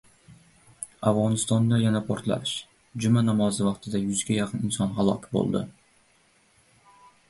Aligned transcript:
Afg‘onistonda 1.11 1.79
yana 1.83 2.01
portlash: 2.09 2.55
Juma 3.05 3.25
namozi 3.29 3.69
vaqtida 3.71 4.05
yuzga 4.09 4.39
yaqin 4.41 4.69
inson 4.73 5.01
halok 5.01 5.33
bo‘ldi 5.39 5.67